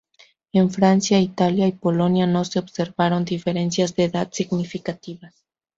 [0.51, 5.45] En Francia, Italia y Polonia no se observaron diferencias de edad significativas.